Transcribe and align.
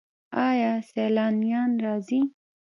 آیا 0.47 0.73
سیلانیان 0.89 1.71
راځي؟ 1.83 2.21